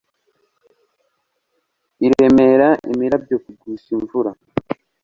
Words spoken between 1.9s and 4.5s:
Iremera imirabyo kugusha imvura